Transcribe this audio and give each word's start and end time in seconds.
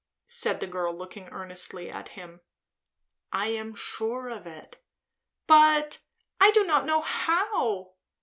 said 0.25 0.59
the 0.59 0.65
girl 0.65 0.91
looking 0.97 1.29
earnestly 1.29 1.87
at 1.87 2.09
him. 2.17 2.41
"I 3.31 3.49
am 3.49 3.75
sure 3.75 4.29
of 4.29 4.47
it." 4.47 4.79
"But 5.45 6.01
do 6.49 6.71
I 6.71 6.81
know 6.81 7.01
how?" 7.01 7.91